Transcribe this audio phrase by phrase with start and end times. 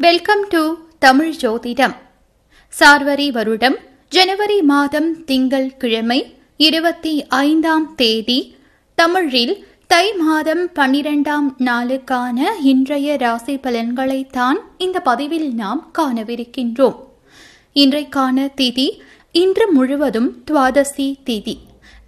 [0.00, 0.60] Welcome to
[0.98, 1.94] Tamil ஜோதிடம்
[2.72, 3.76] சார்வரி வருடம்
[4.08, 6.18] ஜனவரி மாதம் திங்கள் கிழமை
[6.56, 8.56] இருபத்தி ஐந்தாம் தேதி
[8.94, 16.96] தமிழில் தை மாதம் பன்னிரெண்டாம் நாளுக்கான இன்றைய ராசி பலன்களைத்தான் இந்த பதிவில் நாம் காணவிருக்கின்றோம்.
[17.74, 18.88] இன்றைக்கான திதி
[19.32, 21.56] இன்று முழுவதும் துவாதசி திதி.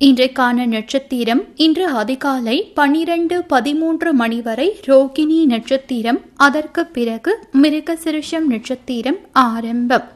[0.04, 6.20] இன்றைக்கான நட்சத்திரம் இன்று அதிகாலை பனிரெண்டு பதிமூன்று மணி வரை ரோகிணி நட்சத்திரம்.
[6.36, 10.06] அதற்கு பிறகு மிருகசிருஷம் நட்சத்திரம் ஆரம்பம்.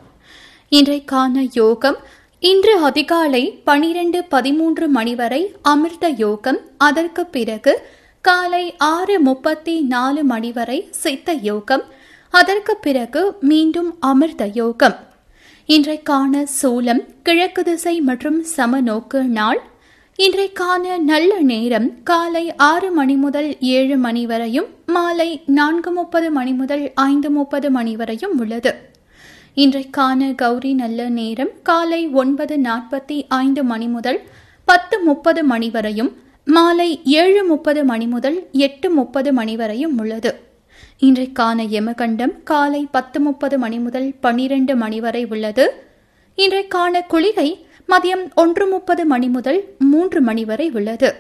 [0.71, 1.97] இன்றைக்கான யோகம்
[2.41, 6.59] இன்று அதிகாலை பனிரெண்டு பதிமூன்று மணி வரை அமிர்த யோகம்.
[6.79, 7.89] அதற்கு பிறகு
[8.21, 11.83] காலை ஆறு முப்பத்தி நாலு மணி வரை சித்த யோகம்.
[12.31, 14.99] அதற்கு பிறகு மீண்டும் அமிர்த யோகம்.
[15.69, 19.75] இன்றைக்கான சூலம் கிழக்கு திசை மற்றும் சமநோக்கு நாள்
[20.25, 26.93] இன்றைக்கான நல்ல நேரம் காலை ஆறு மணி முதல் ஏழு மணி வரையும் மாலை நான்கு முப்பது மணி முதல்
[26.95, 28.75] ஐந்து முப்பது மணி வரையும் உள்ளது.
[29.55, 34.23] இன்றைக்கான கௌரி நல்ல நேரம் காலை ஒன்பது நாற்பத்தி ஐந்து மணி முதல்
[34.65, 40.41] பத்து முப்பது மணி வரையும் மாலை ஏழு முப்பது மணி முதல் எட்டு முப்பது மணி வரையும் உள்ளது.
[41.01, 45.85] இன்றைக்கான யமகண்டம் காலை பத்து முப்பது மணி முதல் பன்னிரண்டு மணி வரை உள்ளது.
[46.37, 51.15] இன்றைக்கான குளிகை மதியம் ஒன்று முப்பது மணி முதல் மூன்று மணி வரை உள்ளது.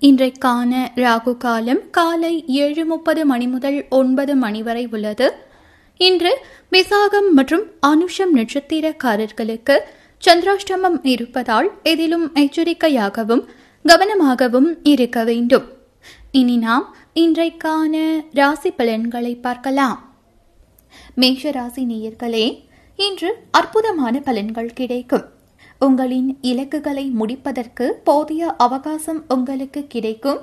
[0.00, 5.32] இன்றைக்கான ராகு காலம் காலை ஏழு முப்பது மணி முதல் ஒன்பது மணி வரை உள்ளது.
[5.96, 6.38] இன்று
[6.72, 9.78] விசாகம் மற்றும் அனுஷம் நட்சத்திரக்காரர்களுக்கு
[10.24, 13.44] சந்திராஷ்டமம் இருப்பதால் எதிலும் எச்சரிக்கையாகவும்
[13.84, 15.66] கவனமாகவும் இருக்க வேண்டும்.
[16.32, 20.14] இனி நாம் இன்றைக்கான ராசி பலன்களை பார்க்கலாம்.
[21.14, 22.46] மேஷ ராசி நேயர்களே
[22.96, 25.36] இன்று அற்புதமான பலன்கள் கிடைக்கும்.
[25.80, 30.38] உங்களின் இலக்குகளை முடிப்பதற்கு போதிய அவகாசம் உங்களுக்கு கிடைக்கும்.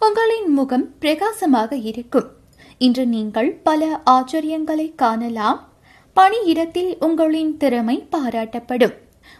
[0.00, 2.26] உங்களின் முகம் பிரகாசமாக இருக்கும்.
[2.78, 5.68] இன்று நீங்கள் பல ஆச்சரியங்களை காணலாம்.
[6.16, 8.94] பணியிடத்தில் உங்களின் திறமை பாராட்டப்படும்.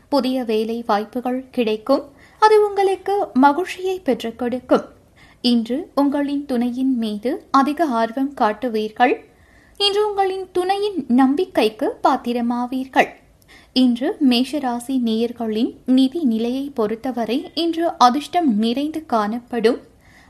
[0.09, 2.03] புதிய வேலை வாய்ப்புகள் கிடைக்கும்.
[2.39, 4.84] அது உங்களுக்கு மகிழ்ச்சியை பெற்றுக் கொடுக்கும்.
[5.41, 9.15] இன்று உங்களின் துணையின் மீது அதிக ஆர்வம் காட்டுவீர்கள்.
[9.77, 13.09] இன்று உங்களின் துணையின் நம்பிக்கைக்கு பாத்திரமாவீர்கள்.
[13.76, 19.78] இன்று மேஷராசி நேயர்களின் நிதி நிலையை பொறுத்தவரை இன்று அதிர்ஷ்டம் நிறைந்து காணப்படும்.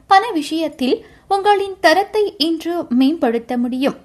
[0.06, 0.97] பண விஷயத்தில்
[1.28, 3.97] உங்களின் தரத்தை இன்று மேம்படுத்த முடியும்.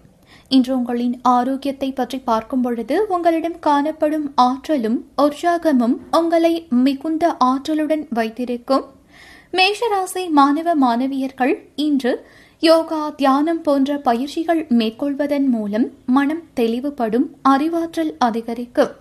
[0.50, 8.86] இன்று உங்களின் ஆரோக்கியத்தை பற்றி பார்க்கும் பொழுது உங்களிடம் காணப்படும் ஆற்றலும் உற்சாகமும் உங்களை மிகுந்த ஆற்றலுடன் வைத்திருக்கும்.
[9.54, 12.14] மேஷராசி மாணவ மாணவியர்கள் இன்று
[12.60, 18.99] யோகா தியானம் போன்ற பயிற்சிகள் மேற்கொள்வதன் மூலம் மனம் தெளிவுபடும் அறிவாற்றல் அதிகரிக்கும்.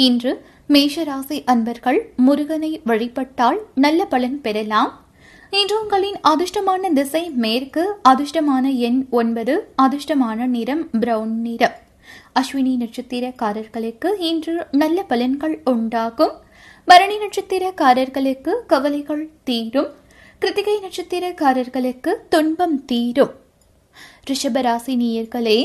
[0.00, 0.32] இன்று
[0.68, 5.06] மேஷராசி அன்பர்கள் முருகனை வழிபட்டால் நல்ல பலன் பெறலாம்.
[5.50, 11.74] இன்று உங்களின் அதிர்ஷ்டமான திசை மேற்கு அதிர்ஷ்டமான எண் ஒன்பது அதிர்ஷ்டமான நிறம் பிரவுன் நிறம்.
[12.40, 16.32] அஸ்வினி நட்சத்திரக்காரர்களுக்கு இன்று நல்ல பலன்கள் உண்டாகும்.
[16.84, 19.92] பரணி நட்சத்திரக்காரர்களுக்கு கவலைகள் தீரும்.
[20.38, 23.34] கிருத்திகை நட்சத்திரக்காரர்களுக்கு துன்பம் தீரும்.
[24.30, 25.60] ரிஷபராசி நேயர்களே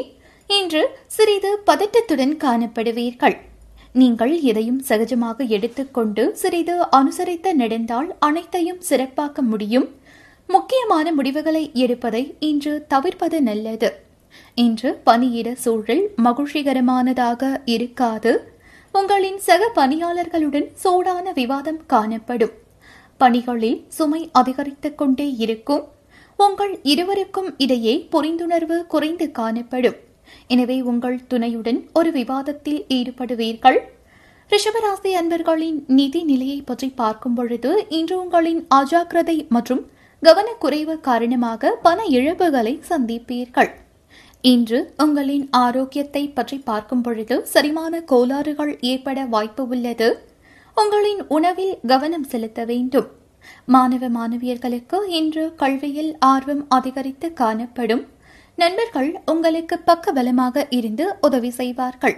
[0.48, 3.40] இன்று சிறிது பதட்டத்துடன் காணப்படுவீர்கள்.
[3.94, 9.90] நீங்கள் எதையும் சகஜமாக எடுத்துக்கொண்டு சிறிது அனுசரித்து நடந்தால் அனைத்தையும் சிறப்பாக்க முடியும்.
[10.48, 13.94] முக்கியமான முடிவுகளை எடுப்பதை இன்று தவிர்ப்பது நல்லது.
[14.56, 18.54] இன்று பணியிட சூழல் மகிழ்ச்சிகரமானதாக இருக்காது.
[18.92, 22.52] உங்களின் சக பணியாளர்களுடன் சூடான விவாதம் காணப்படும்.
[23.18, 25.88] பணிகளில் சுமை அதிகரித்துக் கொண்டே இருக்கும்.
[26.38, 29.96] உங்கள் இருவருக்கும் இடையே புரிந்துணர்வு குறைந்து காணப்படும்.
[30.48, 33.80] எனவே உங்கள் துணையுடன் ஒரு விவாதத்தில் ஈடுபடுவீர்கள்.
[34.52, 39.84] ரிஷபராசி அன்பர்களின் நிதி நிலையை பற்றி பார்க்கும் பொழுது இன்று உங்களின் அஜாக்கிரதை மற்றும்
[40.24, 43.72] கவனக்குறைவு காரணமாக பண இழப்புகளை சந்திப்பீர்கள்.
[44.42, 50.10] இன்று உங்களின் ஆரோக்கியத்தை பற்றி பார்க்கும் பொழுது சரிமான கோளாறுகள் ஏற்பட வாய்ப்பு உள்ளது.
[50.78, 53.08] உங்களின் உணவில் கவனம் செலுத்த வேண்டும்.
[53.66, 58.04] மாணவ மாணவியர்களுக்கு இன்று கல்வியில் ஆர்வம் அதிகரித்து காணப்படும்.
[58.56, 62.16] நண்பர்கள் உங்களுக்கு பக்கபலமாக இருந்து உதவி செய்வார்கள்.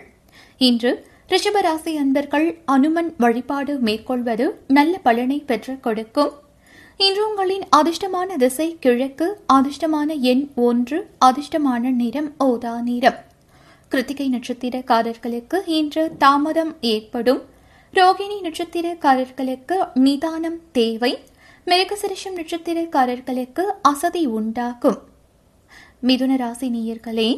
[0.57, 6.31] இன்று ரிஷபராசி அன்பர்கள் அனுமன் வழிபாடு மேற்கொள்வது நல்ல பலனை பெற்றுக் கொடுக்கும்.
[6.97, 13.15] இன்று உங்களின் அதிர்ஷ்டமான திசை கிழக்கு அதிர்ஷ்டமான எண் ஒன்று அதிர்ஷ்டமான நிறம் ஓதா நிறம்.
[13.89, 17.41] கிருத்திகை நட்சத்திரக்காரர்களுக்கு இன்று தாமதம் ஏற்படும்.
[17.93, 21.19] ரோகிணி நட்சத்திரக்காரர்களுக்கு நிதானம் தேவை.
[21.65, 25.13] மிருகசிரிஷம் நட்சத்திரக்காரர்களுக்கு அசதி உண்டாகும்.
[26.07, 27.29] மிதுன ராசி நேயர்களே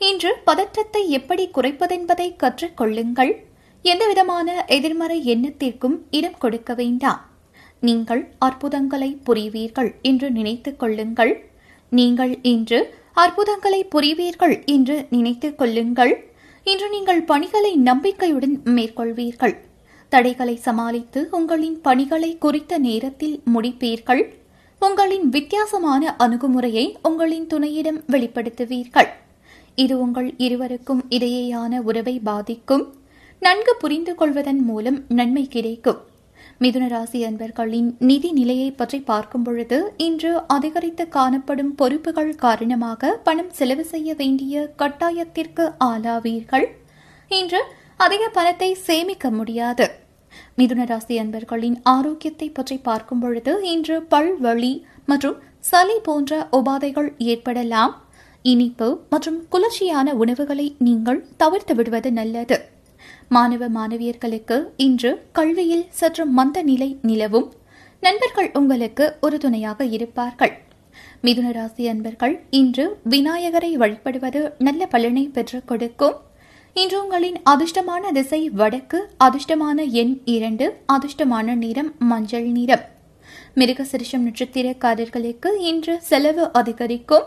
[0.00, 3.32] இன்று பதற்றத்தை எப்படி குறைப்பதென்பதை கற்றுக்கொள்ளுங்கள்
[3.84, 7.20] எந்தவிதமான எதிர்மறை எண்ணத்திற்கும் இடம் கொடுக்க வேண்டாம்.
[7.80, 11.32] நீங்கள் அற்புதங்களை புரிவீர்கள் என்று நினைத்துக் கொள்ளுங்கள்.
[11.90, 12.80] நீங்கள் இன்று
[13.12, 16.14] அற்புதங்களை புரிவீர்கள் என்று நினைத்துக் கொள்ளுங்கள்.
[16.64, 19.56] இன்று நீங்கள் பணிகளை நம்பிக்கையுடன் மேற்கொள்வீர்கள்.
[20.08, 24.22] தடைகளை சமாளித்து உங்களின் பணிகளை குறித்த நேரத்தில் முடிப்பீர்கள்.
[24.82, 29.08] உங்களின் வித்தியாசமான அணுகுமுறையை உங்களின் துணையிடம் வெளிப்படுத்துவீர்கள்.
[29.74, 32.84] இது உங்கள் இருவருக்கும் இடையேயான உறவை பாதிக்கும்
[33.42, 35.98] நன்கு புரிந்து கொள்வதன் மூலம் நன்மை கிடைக்கும்.
[36.60, 44.14] மிதுனராசி அன்பர்களின் நிதி நிலையை பற்றி பார்க்கும் பொழுது இன்று அதிகரித்து காணப்படும் பொறுப்புகள் காரணமாக பணம் செலவு செய்ய
[44.14, 46.66] வேண்டிய கட்டாயத்திற்கு ஆளாவீர்கள்.
[47.30, 47.62] இன்று
[48.06, 49.86] அதிக பணத்தை சேமிக்க முடியாது.
[50.58, 54.72] மிதுன ராசி அன்பர்களின் ஆரோக்கியத்தை பற்றி பார்க்கும் பொழுது இன்று பல்வழி
[55.06, 57.94] மற்றும் சளி போன்ற உபாதைகள் ஏற்படலாம்.
[58.42, 62.58] இனிப்பு மற்றும் குளிர்ச்சியான உணவுகளை நீங்கள் தவிர்த்து விடுவது நல்லது.
[63.28, 67.48] மாணவ மாணவியர்களுக்கு இன்று கல்வியில் சற்று மந்த நிலை நிலவும்.
[68.00, 70.54] நண்பர்கள் உங்களுக்கு உறுதுணையாக இருப்பார்கள்.
[71.22, 76.16] மிதுன ராசி அன்பர்கள் இன்று விநாயகரை வழிபடுவது நல்ல பலனை பெற்றுக் கொடுக்கும்.
[76.78, 82.84] இன்று உங்களின் அதிர்ஷ்டமான திசை வடக்கு அதிர்ஷ்டமான எண் இரண்டு அதிர்ஷ்டமான நிறம் மஞ்சள் நிறம்.
[83.54, 87.22] மிருகசிரிஷம் நட்சத்திரக்காரர்களுக்கு இன்று செலவு அதிகரிக்கும்.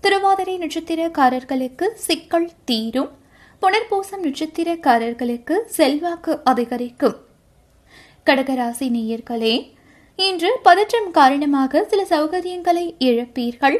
[0.00, 3.10] திருவாதிரை நட்சத்திரக்காரர்களுக்கு சிக்கல் தீரும்.
[3.62, 7.16] புனர்பூசம் நட்சத்திரக்காரர்களுக்கு செல்வாக்கு அதிகரிக்கும்.
[8.26, 9.54] கடகராசி நேயர்களே
[10.16, 13.78] இன்று பதற்றம் காரணமாக சில சௌகரியங்களை இழப்பீர்கள்.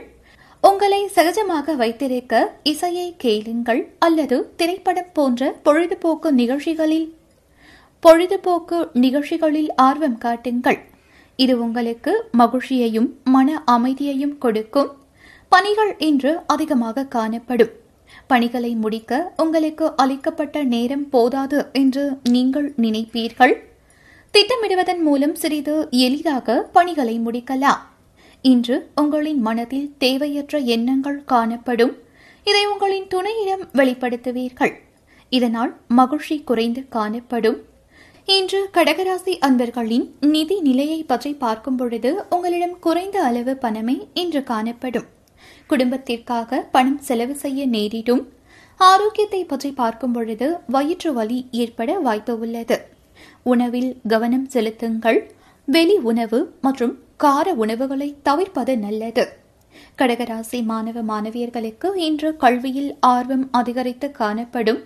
[0.62, 7.08] உங்களை சகஜமாக வைத்திருக்க இசையை கேளுங்கள் அல்லது திரைப்படம் போன்ற பொழுதுபோக்கு நிகழ்ச்சிகளில்
[8.00, 10.78] பொழுதுபோக்கு நிகழ்ச்சிகளில் ஆர்வம் காட்டுங்கள்.
[11.36, 14.90] இது உங்களுக்கு மகிழ்ச்சியையும் மன அமைதியையும் கொடுக்கும்.
[15.48, 17.72] பணிகள் இன்று அதிகமாக காணப்படும்.
[18.26, 22.04] பணிகளை முடிக்க உங்களுக்கு அளிக்கப்பட்ட நேரம் போதாது என்று
[22.34, 23.54] நீங்கள் நினைப்பீர்கள்.
[24.34, 27.80] திட்டமிடுவதன் மூலம் சிறிது எளிதாக பணிகளை முடிக்கலாம்.
[28.42, 31.96] இன்று உங்களின் மனதில் தேவையற்ற எண்ணங்கள் காணப்படும்.
[32.44, 34.72] இதை உங்களின் துணையிடம் வெளிப்படுத்துவீர்கள்.
[35.28, 37.58] இதனால் மகிழ்ச்சி குறைந்து காணப்படும்.
[38.24, 45.06] இன்று கடகராசி அன்பர்களின் நிதி நிலையை பற்றி பார்க்கும் பொழுது உங்களிடம் குறைந்த அளவு பணமே இன்று காணப்படும்.
[45.66, 48.22] குடும்பத்திற்காக பணம் செலவு செய்ய நேரிடும்.
[48.76, 52.78] ஆரோக்கியத்தை பற்றி பார்க்கும் பொழுது வயிற்று வலி ஏற்பட வாய்ப்பு உள்ளது.
[53.42, 55.20] உணவில் கவனம் செலுத்துங்கள்.
[55.64, 59.24] வெளி உணவு மற்றும் கார உணவுகளை தவிர்ப்பது நல்லது.
[59.98, 64.80] கடகராசி மாணவ மாணவியர்களுக்கு இன்று கல்வியில் ஆர்வம் அதிகரித்து காணப்படும்.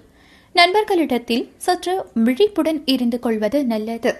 [0.54, 4.12] நண்பர்களிடத்தில் சற்று விழிப்புடன் இருந்து கொள்வது நல்லது.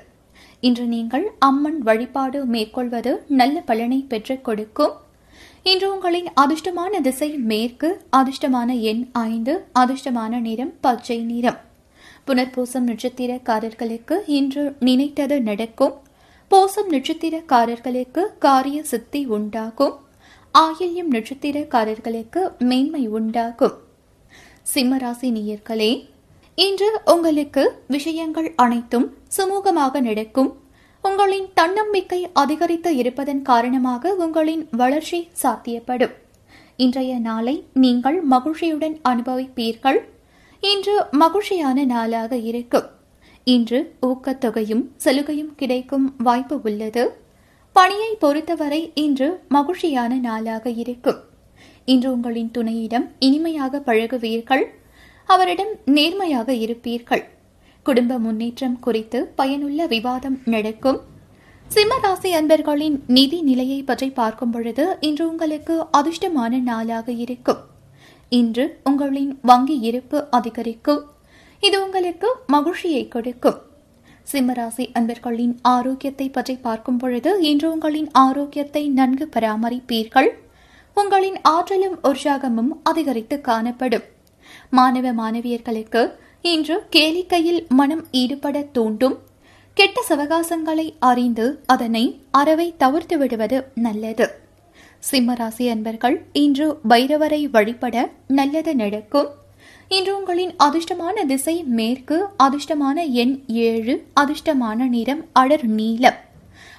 [0.61, 4.95] இன்று நீங்கள் அம்மன் வழிபாடு மேற்கொள்வது நல்ல பலனை பெற்றுக் கொடுக்கும்.
[5.63, 11.61] இன்று உங்களின் அதிர்ஷ்டமான திசை மேற்கு அதிர்ஷ்டமான எண் ஐந்து அதிர்ஷ்டமான நிறம் பச்சை நிறம்.
[12.27, 15.95] புனர்பூசம் நட்சத்திரக்காரர்களுக்கு இன்று நினைத்தது நடக்கும்.
[16.51, 19.95] பூசம் நட்சத்திரக்காரர்களுக்கு காரிய சித்தி உண்டாகும்.
[20.55, 23.73] ஆயில்யம் நட்சத்திரக்காரர்களுக்கு மேன்மை உண்டாகும்.
[24.75, 26.09] சிம்மராசி நேயர்களே
[26.55, 30.51] இன்று உங்களுக்கு விஷயங்கள் அனைத்தும் சுமூகமாக நடக்கும்.
[31.03, 36.15] உங்களின் தன்னம்பிக்கை அதிகரித்து இருப்பதன் காரணமாக உங்களின் வளர்ச்சி சாத்தியப்படும்.
[36.77, 40.01] இன்றைய நாளை நீங்கள் மகிழ்ச்சியுடன் அனுபவிப்பீர்கள்.
[40.61, 42.89] இன்று மகிழ்ச்சியான நாளாக இருக்கும்.
[43.45, 47.23] இன்று ஊக்கத்தொகையும் சலுகையும் கிடைக்கும் வாய்ப்பு உள்ளது.
[47.73, 51.17] பணியை பொறுத்தவரை இன்று மகிழ்ச்சியான நாளாக இருக்கும்.
[51.85, 54.65] இன்று உங்களின் துணையிடம் இனிமையாக பழகுவீர்கள்.
[55.25, 57.25] அவரிடம் நேர்மையாக இருப்பீர்கள்.
[57.83, 61.01] குடும்ப முன்னேற்றம் குறித்து பயனுள்ள விவாதம் நடக்கும்.
[61.75, 67.59] சிம்மராசி அன்பர்களின் நிதி நிலையை பற்றி பார்க்கும் பொழுது இன்று உங்களுக்கு அதிர்ஷ்டமான நாளாக இருக்கும்.
[68.29, 71.03] இன்று உங்களின் வங்கி இருப்பு அதிகரிக்கும்.
[71.67, 73.59] இது உங்களுக்கு மகிழ்ச்சியை கொடுக்கும்.
[74.33, 80.31] சிம்மராசி அன்பர்களின் ஆரோக்கியத்தை பற்றி பார்க்கும் பொழுது இன்று உங்களின் ஆரோக்கியத்தை நன்கு பராமரிப்பீர்கள்.
[80.97, 84.07] உங்களின் ஆற்றலும் உற்சாகமும் அதிகரித்து காணப்படும்.
[84.71, 86.03] மாணவ மாணவியர்களுக்கு
[86.53, 89.17] இன்று கேளிக்கையில் மனம் ஈடுபட தூண்டும்.
[89.77, 92.05] கெட்ட சவகாசங்களை அறிந்து அதனை
[92.41, 94.27] அறவை தவிர்த்து விடுவது நல்லது.
[95.11, 97.97] சிம்மராசி அன்பர்கள் இன்று பைரவரை வழிபட
[98.39, 99.31] நல்லது நடக்கும்.
[99.89, 106.15] இன்று உங்களின் அதிர்ஷ்டமான திசை மேற்கு அதிர்ஷ்டமான எண் ஏழு அதிர்ஷ்டமான நிறம் அடர் நீலம்.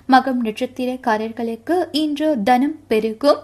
[0.09, 3.39] மகம் நட்சத்திரக்காரர்களுக்கு இன்று தனம் பெருகும்.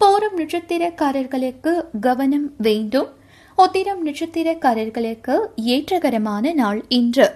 [0.00, 3.08] போரம் நட்சத்திரக்காரர்களுக்கு கவனம் வேண்டும்.
[3.56, 7.30] உத்திரம் நட்சத்திரக்காரர்களுக்கு ஏற்றகரமான நாள் இன்று.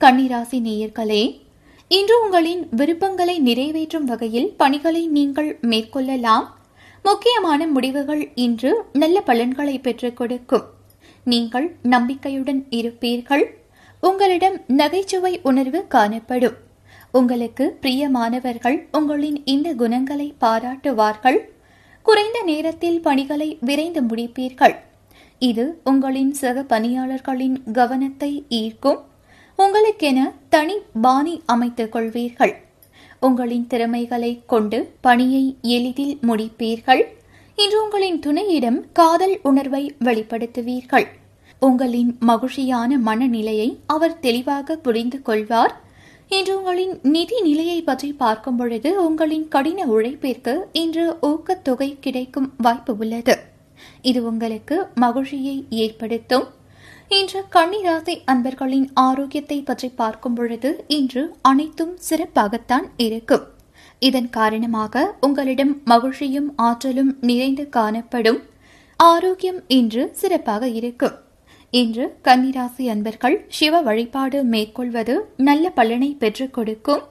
[0.00, 1.40] கன்னிராசி நேயர்களே
[1.88, 6.46] இன்று உங்களின் விருப்பங்களை நிறைவேற்றும் வகையில் பணிகளை நீங்கள் மேற்கொள்ளலாம்.
[7.02, 10.64] முக்கியமான முடிவுகள் இன்று நல்ல பலன்களை பெற்றுக் கொடுக்கும்.
[11.24, 13.44] நீங்கள் நம்பிக்கையுடன் இருப்பீர்கள்.
[14.00, 16.56] உங்களிடம் நகைச்சுவை உணர்வு காணப்படும்.
[17.12, 21.38] உங்களுக்கு பிரியமானவர்கள் உங்களின் இந்த குணங்களை பாராட்டுவார்கள்.
[22.02, 24.76] குறைந்த நேரத்தில் பணிகளை விரைந்து முடிப்பீர்கள்.
[25.38, 28.98] இது உங்களின் சக பணியாளர்களின் கவனத்தை ஈர்க்கும்.
[29.58, 32.54] உங்களுக்கென தனி பாணி அமைத்துக் கொள்வீர்கள்.
[33.20, 37.02] உங்களின் திறமைகளை கொண்டு பணியை எளிதில் முடிப்பீர்கள்.
[37.56, 41.06] இன்று உங்களின் துணையிடம் காதல் உணர்வை வெளிப்படுத்துவீர்கள்.
[41.60, 45.74] உங்களின் மகிழ்ச்சியான மனநிலையை அவர் தெளிவாக புரிந்து கொள்வார்.
[46.28, 53.38] இன்று உங்களின் நிதி நிலையை பற்றி பார்க்கும் பொழுது உங்களின் கடின உழைப்பிற்கு இன்று ஊக்கத்தொகை கிடைக்கும் வாய்ப்பு உள்ளது.
[54.02, 56.46] இது உங்களுக்கு மகிழ்ச்சியை ஏற்படுத்தும்.
[57.16, 63.44] இன்று கன்னிராசி அன்பர்களின் ஆரோக்கியத்தை பற்றி பார்க்கும் பொழுது இன்று அனைத்தும் சிறப்பாகத்தான் இருக்கும்.
[63.98, 68.40] இதன் காரணமாக உங்களிடம் மகிழ்ச்சியும் ஆற்றலும் நிறைந்து காணப்படும்.
[68.96, 71.16] ஆரோக்கியம் இன்று சிறப்பாக இருக்கும்.
[71.70, 77.02] இன்று கன்னிராசி அன்பர்கள் சிவ வழிபாடு மேற்கொள்வது நல்ல பலனை பெற்றுக் கொடுக்கும்.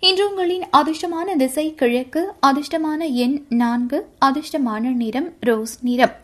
[0.00, 6.16] இன்று உங்களின் அதிர்ஷ்டமான திசை கிழக்கு அதிர்ஷ்டமான எண் நான்கு அதிர்ஷ்டமான நிறம் ரோஸ் நிறம்.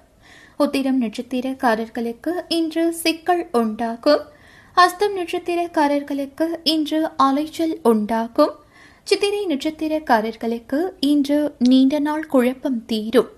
[0.59, 4.21] உத்திரம் நட்சத்திரக்காரர்களுக்கு இன்று சிக்கல் உண்டாகும்.
[4.75, 8.51] அஸ்தம் நட்சத்திரக்காரர்களுக்கு இன்று அலைச்சல் உண்டாகும்.
[9.05, 13.29] சித்திரை நட்சத்திரக்காரர்களுக்கு இன்று நீண்ட நாள் குழப்பம் தீரும்.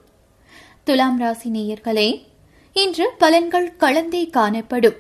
[0.85, 2.23] துலாம் ராசி நேயர்களே
[2.73, 4.95] இன்று பலன்கள் கலந்தே காணப்படும்.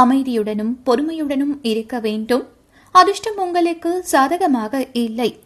[0.00, 2.46] அமைதியுடனும் பொறுமையுடனும் இருக்க வேண்டும்.
[2.92, 5.38] அதிர்ஷ்டம் உங்களுக்கு சாதகமாக இல்லை.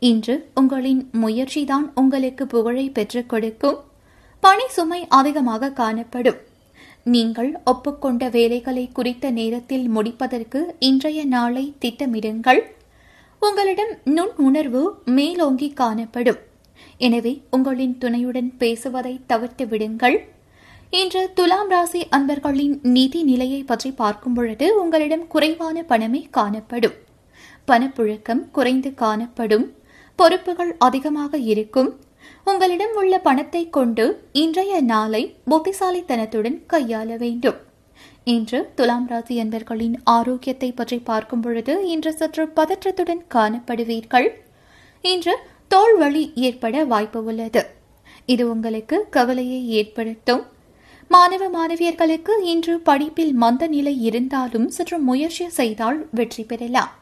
[0.00, 3.94] இன்று உங்களின் முயற்சிதான் உங்களுக்கு புகழை பெற்றுக் கொடுக்கும்.
[4.40, 6.38] பணி சுமை அதிகமாக காணப்படும்.
[7.02, 12.60] நீங்கள் ஒப்புக்கொண்ட வேலைகளை குறித்த நேரத்தில் முடிப்பதற்கு இன்றைய நாளை திட்டமிடுங்கள்.
[13.42, 16.40] உங்களிடம் நுண் உணர்வு மேலோங்கி காணப்படும்.
[16.98, 20.16] எனவே உங்களின் துணையுடன் பேசுவதை தவிர்த்து விடுங்கள்.
[20.90, 26.96] இன்று துலாம் ராசி அன்பர்களின் நிதி நிலையை பற்றி பார்க்கும் பொழுது உங்களிடம் குறைவான பணமே காணப்படும்.
[27.68, 29.66] பணப்புழக்கம் குறைந்து காணப்படும்.
[30.18, 31.90] பொறுப்புகள் அதிகமாக இருக்கும்.
[32.50, 37.58] உங்களிடம் உள்ள பணத்தை கொண்டு இன்றைய நாளை புத்திசாலித்தனத்துடன் கையாள வேண்டும்.
[38.24, 44.28] இன்று துலாம் ராசி அன்பர்களின் ஆரோக்கியத்தை பற்றி பார்க்கும் பொழுது இன்று சற்று பதற்றத்துடன் காணப்படுவீர்கள்.
[45.04, 45.34] இன்று
[45.68, 47.62] தோல் வழி ஏற்பட வாய்ப்பு உள்ளது.
[48.26, 50.44] இது உங்களுக்கு கவலையை ஏற்படுத்தும்.
[51.10, 56.92] மாணவ மாணவியர்களுக்கு இன்று படிப்பில் மந்த நிலை இருந்தாலும் சற்று முயற்சி செய்தால் வெற்றி பெறலாம்.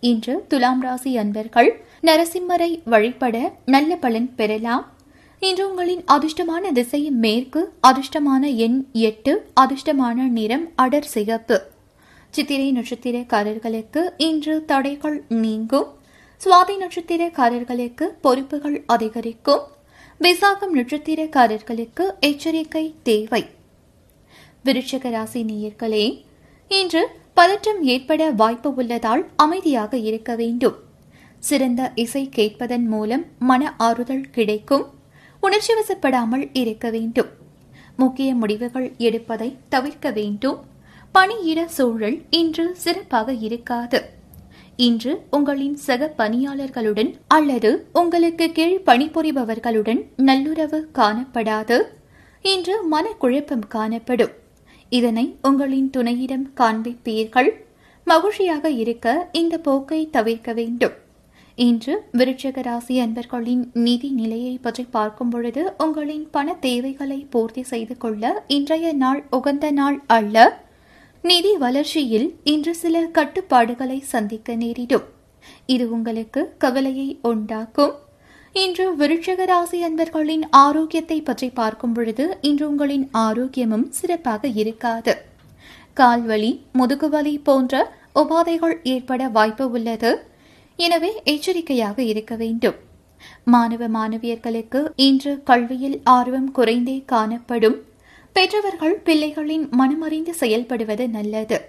[0.00, 1.70] இன்று துலாம் ராசி அன்பர்கள்
[2.02, 4.92] நரசிம்மரை வழிபட நல்ல பலன் பெறலாம்.
[5.40, 11.62] இன்று உங்களின் அதிர்ஷ்டமான திசை மேற்கு அதிர்ஷ்டமான எண் எட்டு அதிர்ஷ்டமான நிறம் அடர் சிகப்பு.
[12.30, 15.86] சித்திரை நட்சத்திரக்காரர்களுக்கு இன்று தடைகள் நீங்கும்.
[16.44, 19.60] சுவாதி நட்சத்திரக்காரர்களுக்கு பொறுப்புகள் அதிகரிக்கும்.
[20.20, 23.46] விசாகம் நட்சத்திரக்காரர்களுக்கு எச்சரிக்கை தேவை.
[24.64, 26.24] விருட்சக ராசி நேயர்களே
[26.68, 30.90] இன்று பதற்றம் ஏற்பட வாய்ப்பு உள்ளதால் அமைதியாக இருக்க வேண்டும்.
[31.42, 34.86] சிறந்த இசை கேட்பதன் மூலம் மன ஆறுதல் கிடைக்கும்.
[35.40, 37.26] உணர்ச்சி வசப்படாமல் இருக்க வேண்டும்.
[37.96, 40.58] முக்கிய முடிவுகள் எடுப்பதை தவிர்க்க வேண்டும்.
[41.12, 44.02] பணியிட சூழல் இன்று சிறப்பாக இருக்காது.
[44.76, 51.82] இன்று உங்களின் சக பணியாளர்களுடன் அல்லது உங்களுக்கு கீழ் பணிபுரிபவர்களுடன் நல்லுறவு காணப்படாது.
[52.42, 54.32] இன்று மனக்குழப்பம் காணப்படும்.
[54.88, 57.50] இதனை உங்களின் துணையிடம் காண்பிப்பீர்கள்.
[58.04, 61.00] மகிழ்ச்சியாக இருக்க இந்த போக்கை தவிர்க்க வேண்டும்.
[61.58, 68.44] இன்று விருட்சக ராசி அன்பர்களின் நிதி நிலையை பற்றி பார்க்கும் பொழுது உங்களின் பண தேவைகளை பூர்த்தி செய்து கொள்ள
[68.46, 70.36] இன்றைய நாள் உகந்த நாள் அல்ல.
[71.22, 75.04] நிதி வளர்ச்சியில் இன்று சில கட்டுப்பாடுகளை சந்திக்க நேரிடும்.
[75.66, 77.94] இது உங்களுக்கு கவலையை உண்டாக்கும்.
[78.52, 85.14] இன்று விருட்சக ராசி அன்பர்களின் ஆரோக்கியத்தை பற்றி பார்க்கும் பொழுது இன்று உங்களின் ஆரோக்கியமும் சிறப்பாக இருக்காது.
[85.94, 90.30] கால்வலி முதுகுவலி போன்ற உபாதைகள் ஏற்பட வாய்ப்பு உள்ளது.
[90.76, 92.74] எனவே எச்சரிக்கையாக இருக்க வேண்டும்.
[93.44, 97.78] மாணவ மாணவியர்களுக்கு இன்று கல்வியில் ஆர்வம் குறைந்தே காணப்படும்.
[98.32, 101.60] பெற்றவர்கள் பிள்ளைகளின் மனமறிந்து செயல்படுவது நல்லது.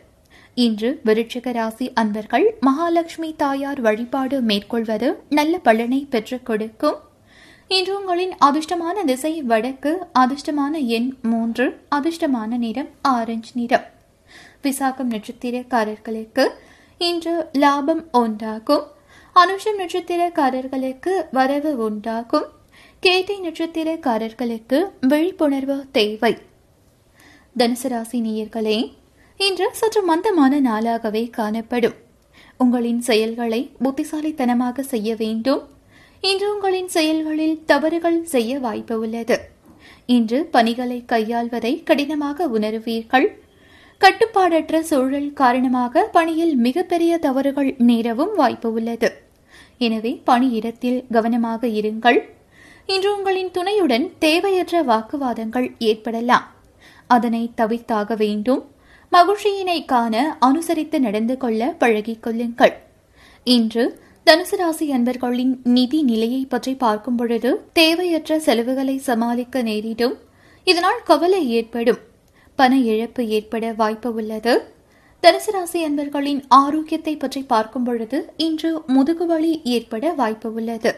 [0.56, 6.96] இன்று விருட்சிக ராசி அன்பர்கள் மகாலட்சுமி தாயார் வழிபாடு மேற்கொள்வது நல்ல பலனை பெற்றுக் கொடுக்கும்.
[7.68, 13.84] இன்று உங்களின் அதிர்ஷ்டமான திசை வடக்கு அதிர்ஷ்டமான எண் மூன்று அதிர்ஷ்டமான நிறம் ஆரஞ்சு நிறம்.
[14.64, 16.48] விசாகம் நட்சத்திரக்காரர்களுக்கு
[16.98, 18.84] இன்று லாபம் உண்டாகும்.
[19.36, 22.46] அனுஷம் நட்சத்திரக்காரர்களுக்கு வரவு உண்டாகும்.
[23.00, 26.38] கேட்டை நட்சத்திரக்காரர்களுக்கு விழிப்புணர்வு தேவை.
[27.58, 28.94] தனுசராசி நேயர்களே
[29.38, 31.94] இன்று சற்று மந்தமான நாளாகவே காணப்படும்.
[32.58, 35.70] உங்களின் செயல்களை புத்திசாலித்தனமாக செய்ய வேண்டும்.
[36.22, 39.40] இன்று உங்களின் செயல்களில் தவறுகள் செய்ய வாய்ப்பு உள்ளது.
[40.06, 43.43] இன்று பணிகளை கையாள்வதை கடினமாக உணருவீர்கள்.
[44.02, 49.10] கட்டுப்பாடற்ற சூழல் காரணமாக பணியில் மிகப்பெரிய தவறுகள் நேரவும் வாய்ப்பு உள்ளது.
[49.78, 52.20] எனவே பணியிடத்தில் கவனமாக இருங்கள்.
[52.86, 56.46] இன்று உங்களின் துணையுடன் தேவையற்ற வாக்குவாதங்கள் ஏற்படலாம்.
[57.08, 58.62] அதனை தவிர்த்தாக வேண்டும்.
[59.12, 62.74] மகிழ்ச்சியினை காண அனுசரித்து நடந்து கொள்ள பழகிக் கொள்ளுங்கள்.
[63.44, 70.18] இன்று தனுசு ராசி அன்பர்களின் நிதி நிலையை பற்றி பார்க்கும் பொழுது தேவையற்ற செலவுகளை சமாளிக்க நேரிடும்.
[70.64, 72.02] இதனால் கவலை ஏற்படும்.
[72.56, 74.72] பண இழப்பு ஏற்பட வாய்ப்பு உள்ளது.
[75.24, 80.96] தனுசு ராசி அன்பர்களின் ஆரோக்கியத்தை பற்றி பார்க்கும் பொழுது இன்று முதுகுவலி ஏற்பட வாய்ப்பு உள்ளது.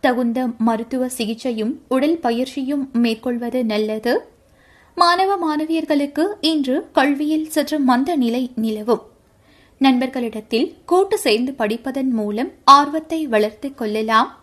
[0.00, 4.20] தகுந்த மருத்துவ சிகிச்சையும் உடல் பயிற்சியும் மேற்கொள்வது நல்லது.
[4.94, 9.02] மாணவ மாணவியர்களுக்கு இன்று கல்வியில் சற்று மந்த நிலை நிலவும்.
[9.78, 14.38] நண்பர்களிடத்தில் கூட்டு சேர்ந்து படிப்பதன் மூலம் ஆர்வத்தை வளர்த்துக் கொள்ளலாம்.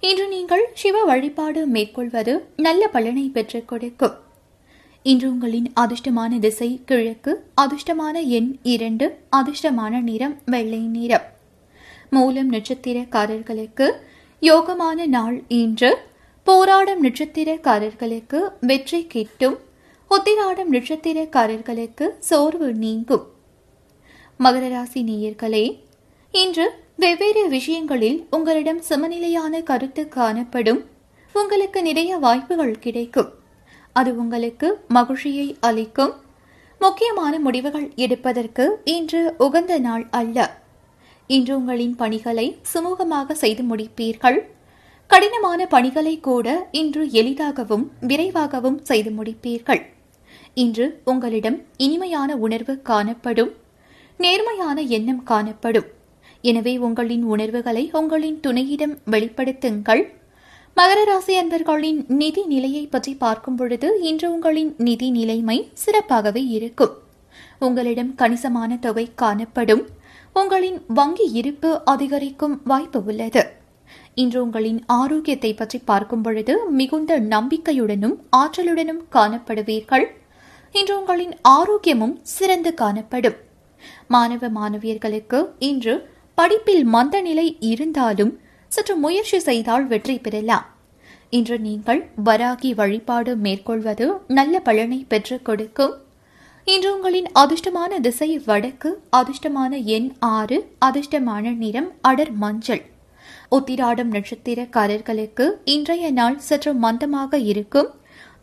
[0.00, 4.26] இன்று நீங்கள் சிவ வழிபாடு மேற்கொள்வது நல்ல பலனை பெற்றுக் கொடுக்கும்.
[5.08, 11.22] இன்று உங்களின் அதிர்ஷ்டமான திசை கிழக்கு அதிர்ஷ்டமான எண் இரண்டு அதிர்ஷ்டமான நிறம் வெள்ளை நிறம்.
[12.10, 13.92] மூலம் நட்சத்திரக்காரர்களுக்கு
[14.40, 15.96] யோகமான நாள் இன்று.
[16.44, 19.58] போராடும் நட்சத்திரக்காரர்களுக்கு வெற்றி கிட்டும்.
[20.10, 23.26] உத்திராடம் நட்சத்திரக்காரர்களுக்கு சோர்வு நீங்கும்.
[24.38, 25.78] மகர ராசி நேயர்களே
[26.32, 30.84] இன்று வெவ்வேறு விஷயங்களில் உங்களிடம் சமநிலையான கருத்து காணப்படும்.
[31.32, 33.37] உங்களுக்கு நிறைய வாய்ப்புகள் கிடைக்கும்.
[33.98, 36.14] அது உங்களுக்கு மகிழ்ச்சியை அளிக்கும்.
[36.80, 38.64] முக்கியமான முடிவுகள் எடுப்பதற்கு
[38.96, 40.38] இன்று உகந்த நாள் அல்ல.
[41.36, 44.38] இன்று உங்களின் பணிகளை சுமூகமாக செய்து முடிப்பீர்கள்.
[45.10, 46.46] கடினமான பணிகளை கூட
[46.80, 49.82] இன்று எளிதாகவும் விரைவாகவும் செய்து முடிப்பீர்கள்.
[50.64, 53.52] இன்று உங்களிடம் இனிமையான உணர்வு காணப்படும்.
[54.20, 55.88] நேர்மையான எண்ணம் காணப்படும்.
[56.44, 60.02] எனவே உங்களின் உணர்வுகளை உங்களின் துணையிடம் வெளிப்படுத்துங்கள்.
[60.76, 66.92] மகர ராசி அன்பர்களின் நிதி நிலையை பற்றி பார்க்கும் பொழுது இன்று உங்களின் நிதி நிலைமை சிறப்பாகவே இருக்கும்.
[67.58, 69.82] உங்களிடம் கணிசமான தொகை காணப்படும்.
[70.32, 73.42] உங்களின் வங்கி இருப்பு அதிகரிக்கும் வாய்ப்பு உள்ளது.
[74.14, 80.06] இன்று உங்களின் ஆரோக்கியத்தை பற்றி பார்க்கும் பொழுது மிகுந்த நம்பிக்கையுடனும் ஆற்றலுடனும் காணப்படுவீர்கள்.
[80.74, 83.38] இன்று உங்களின் ஆரோக்கியமும் சிறந்து காணப்படும்.
[84.06, 85.96] மாணவ மாணவியர்களுக்கு இன்று
[86.38, 88.32] படிப்பில் மந்த நிலை இருந்தாலும்
[88.68, 90.66] சற்று முயற்சி செய்தால் வெற்றி பெறலாம்.
[91.30, 95.94] இன்று நீங்கள் வராகி வழிபாடு மேற்கொள்வது நல்ல பலனை பெற்றுக் கொடுக்கும்.
[96.64, 102.82] இன்று உங்களின் அதிர்ஷ்டமான திசை வடக்கு அதிர்ஷ்டமான எண் ஆறு அதிர்ஷ்டமான நிறம் அடர் மஞ்சள்.
[103.50, 107.90] உத்திராடம் நட்சத்திரக்காரர்களுக்கு இன்றைய நாள் சற்று மந்தமாக இருக்கும்.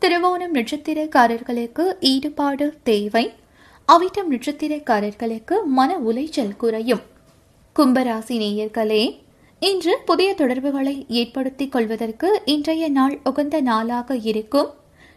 [0.02, 3.34] திருவோணம் நட்சத்திரக்காரர்களுக்கு ஈடுபாடு தேவை.
[3.88, 7.04] அவிட்டம் நட்சத்திரக்காரர்களுக்கு மன உளைச்சல் குறையும்.
[7.76, 9.04] கும்பராசி நேயர்களே
[9.67, 14.67] இன்று புதிய தொடர்புகளை ஏற்படுத்திக் கொள்வதற்கு இன்றைய நாள் உகந்த நாளாக இருக்கும்.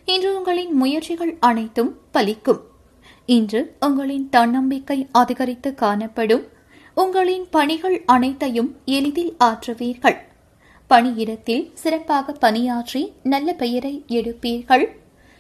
[0.05, 2.61] இன்று உங்களின் முயற்சிகள் அனைத்தும் பலிக்கும்.
[3.27, 6.45] இன்று உங்களின் தன்னம்பிக்கை அதிகரித்து காணப்படும்.
[6.95, 10.17] உங்களின் பணிகள் அனைத்தையும் எளிதில் ஆற்றுவீர்கள்.
[10.91, 14.87] பணியிடத்தில் சிறப்பாக பணியாற்றி நல்ல பெயரை எடுப்பீர்கள்.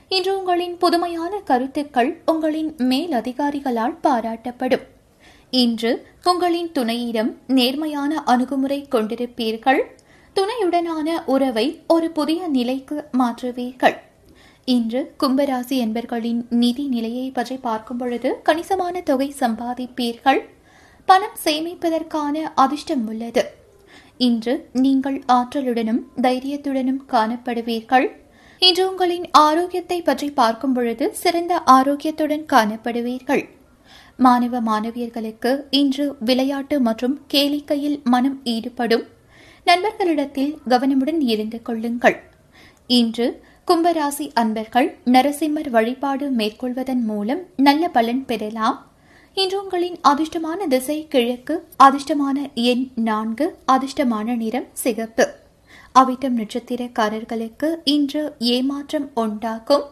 [0.08, 4.86] இன்று உங்களின் புதுமையான கருத்துக்கள் உங்களின் மேலதிகாரிகளால் பாராட்டப்படும்.
[5.52, 5.90] இன்று
[6.24, 9.80] உங்களின் துணையிடம் நேர்மையான அணுகுமுறை கொண்டிருப்பீர்கள்.
[10.36, 13.96] துணையுடனான உறவை ஒரு புதிய நிலைக்கு மாற்றுவீர்கள்.
[14.64, 20.40] இன்று கும்பராசி என்பர்களின் நிதி நிலையை பற்றி பார்க்கும் பொழுது கணிசமான தொகை சம்பாதிப்பீர்கள்.
[21.04, 23.44] பணம் சேமிப்பதற்கான அதிர்ஷ்டம் உள்ளது.
[24.16, 28.08] இன்று நீங்கள் ஆற்றலுடனும் தைரியத்துடனும் காணப்படுவீர்கள்.
[28.58, 33.44] இன்று உங்களின் ஆரோக்கியத்தை பற்றி பார்க்கும் பொழுது சிறந்த ஆரோக்கியத்துடன் காணப்படுவீர்கள்.
[34.24, 39.04] மாணவ மாணவியர்களுக்கு இன்று விளையாட்டு மற்றும் கேளிக்கையில் மனம் ஈடுபடும்
[39.66, 42.16] நண்பர்களிடத்தில் கவனமுடன் இருந்து கொள்ளுங்கள்.
[42.86, 43.26] இன்று
[43.68, 48.78] கும்பராசி அன்பர்கள் நரசிம்மர் வழிபாடு மேற்கொள்வதன் மூலம் நல்ல பலன் பெறலாம்.
[49.34, 55.26] இன்று உங்களின் அதிர்ஷ்டமான திசை கிழக்கு அதிர்ஷ்டமான எண் நான்கு அதிர்ஷ்டமான நிறம் சிகப்பு.
[55.94, 59.86] அவிட்டம் நட்சத்திரக்காரர்களுக்கு இன்று ஏமாற்றம் உண்டாகும்.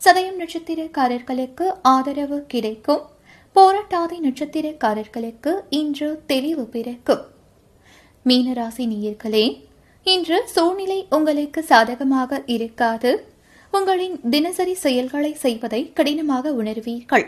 [0.00, 3.02] சதயம் நட்சத்திரக்காரர்களுக்கு ஆதரவு கிடைக்கும்.
[3.52, 7.22] போராட்டாதி நட்சத்திரக்காரர்களுக்கு இன்று தெளிவு பிறக்கும்.
[8.26, 9.46] மீனராசி நேயர்களே
[10.02, 13.26] இன்று சூழ்நிலை உங்களுக்கு சாதகமாக இருக்காது.
[13.72, 17.26] உங்களின் தினசரி செயல்களை செய்வதை கடினமாக உணர்வீர்கள்.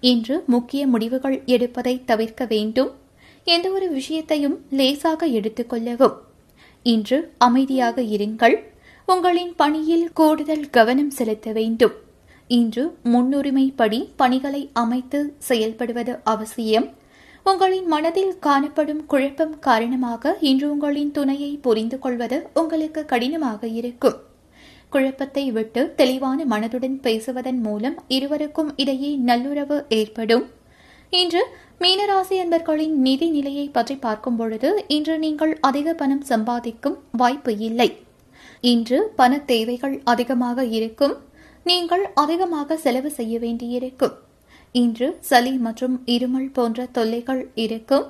[0.00, 2.92] இன்று முக்கிய முடிவுகள் எடுப்பதை தவிர்க்க வேண்டும்.
[3.44, 6.16] எந்தவொரு விஷயத்தையும் லேசாக எடுத்துக்கொள்ளவும்
[6.82, 8.56] இன்று அமைதியாக இருங்கள்.
[9.06, 11.94] உங்களின் பணியில் கூடுதல் கவனம் செலுத்த வேண்டும்.
[12.48, 16.86] இன்று முன்னுரிமைப்படி பணிகளை அமைத்து செயல்படுவது அவசியம்.
[17.46, 24.16] உங்களின் மனதில் காணப்படும் குழப்பம் காரணமாக இன்று உங்களின் துணையை புரிந்து கொள்வது உங்களுக்கு கடினமாக இருக்கும்.
[24.90, 30.44] குழப்பத்தை விட்டு தெளிவான மனதுடன் பேசுவதன் மூலம் இருவருக்கும் இடையே நல்லுறவு ஏற்படும்.
[31.10, 31.42] இன்று
[31.80, 37.90] மீனராசி அன்பர்களின் நிதி நிலையை பற்றி பார்க்கும் பொழுது இன்று நீங்கள் அதிக பணம் சம்பாதிக்கும் வாய்ப்பு இல்லை.
[38.60, 41.16] இன்று பண தேவைகள் அதிகமாக இருக்கும்.
[41.68, 44.14] நீங்கள் அதிகமாக செலவு செய்ய வேண்டியிருக்கும்.
[44.72, 48.06] இன்று சளி மற்றும் இருமல் போன்ற தொல்லைகள் இருக்கும்.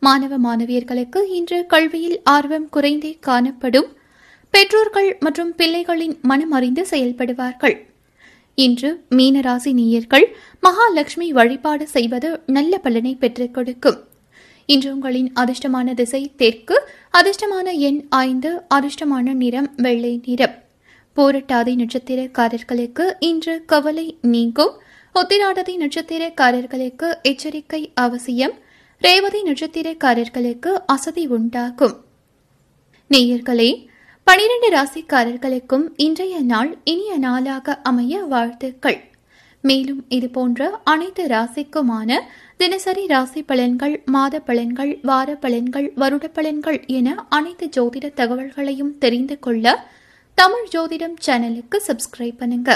[0.00, 3.88] மாணவ மாணவியர்களுக்கு இன்று கல்வியில் ஆர்வம் குறைந்தே காணப்படும்.
[4.50, 7.76] பெற்றோர்கள் மற்றும் பிள்ளைகளின் மனம் அறிந்து செயல்படுவார்கள்.
[8.54, 10.26] இன்று மீனராசி நேயர்கள்
[10.60, 13.98] மகாலட்சுமி வழிபாடு செய்வது நல்ல பலனை பெற்றுக் கொடுக்கும்.
[14.66, 16.76] இன்று உங்களின் அதிர்ஷ்டமான திசை தெற்கு
[17.18, 20.56] அதிர்ஷ்டமான எண் ஐந்து அதிர்ஷ்டமான நிறம் வெள்ளை நிறம்.
[21.16, 24.74] போரட்டாதி நட்சத்திரக்காரர்களுக்கு இன்று கவலை நீங்கும்.
[25.14, 28.54] உத்திராடதி நட்சத்திரக்காரர்களுக்கு எச்சரிக்கை அவசியம்.
[29.02, 31.96] ரேவதி நட்சத்திரக்காரர்களுக்கு அசதி உண்டாகும்.
[33.10, 33.70] நேயர்களே
[34.26, 39.00] பனிரெண்டு ராசிக்காரர்களுக்கும் இன்றைய நாள் இனிய நாளாக அமைய வாழ்த்துக்கள்.
[39.64, 42.18] மேலும் இது போன்ற அனைத்து ராசிக்குமான
[42.56, 49.88] தினசரி ராசி பலன்கள் மாத பலன்கள் வார பலன்கள் வருட பலன்கள் என அனைத்து ஜோதிட தகவல்களையும் தெரிந்து கொள்ள
[50.38, 52.70] தமிழ் ஜோதிடம் சேனலுக்கு சப்ஸ்கிரைப் பண்ணுங்க.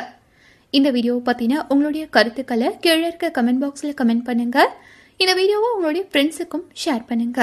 [0.76, 4.58] இந்த வீடியோவை பத்தின உங்களுடைய கருத்துக்களை கீழே இருக்க கமெண்ட் பாக்ஸில் கமெண்ட் பண்ணுங்க.
[5.22, 7.38] இந்த வீடியோவை உங்களுடைய ஃப்ரெண்ட்ஸுக்கும் ஷேர் பண்ணுங்க.